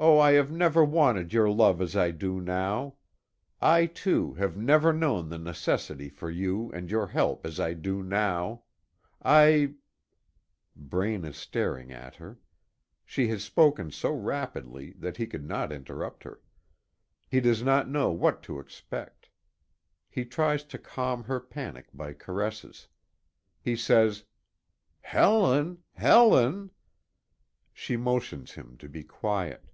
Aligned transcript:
Oh, 0.00 0.16
I 0.20 0.30
have 0.34 0.52
never 0.52 0.84
wanted 0.84 1.32
your 1.32 1.50
love 1.50 1.80
as 1.80 1.96
I 1.96 2.12
do 2.12 2.40
now. 2.40 2.94
I, 3.60 3.86
too, 3.86 4.34
have 4.34 4.56
never 4.56 4.92
known 4.92 5.28
the 5.28 5.38
necessity 5.40 6.08
for 6.08 6.30
you 6.30 6.70
and 6.70 6.88
your 6.88 7.08
help 7.08 7.44
as 7.44 7.58
I 7.58 7.74
do 7.74 8.00
now. 8.04 8.62
I" 9.20 9.74
Braine 10.76 11.24
is 11.24 11.36
staring 11.36 11.90
at 11.90 12.14
her. 12.14 12.38
She 13.04 13.26
has 13.26 13.42
spoken 13.42 13.90
so 13.90 14.12
rapidly 14.12 14.92
that 14.98 15.16
he 15.16 15.26
could 15.26 15.44
not 15.44 15.72
interrupt 15.72 16.22
her. 16.22 16.40
He 17.28 17.40
does 17.40 17.64
not 17.64 17.88
know 17.90 18.12
what 18.12 18.40
to 18.44 18.60
expect. 18.60 19.30
He 20.08 20.24
tries 20.24 20.62
to 20.62 20.78
calm 20.78 21.24
her 21.24 21.40
panic 21.40 21.88
by 21.92 22.12
caresses. 22.12 22.86
He 23.60 23.74
says: 23.74 24.22
"Helen! 25.00 25.82
Helen!" 25.94 26.70
She 27.72 27.96
motions 27.96 28.52
him 28.52 28.76
to 28.78 28.88
be 28.88 29.02
quiet. 29.02 29.64